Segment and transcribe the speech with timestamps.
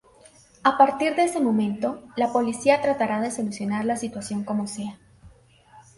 [0.63, 4.97] A partir de ese momento, la policía tratará de solucionar la situación como sea.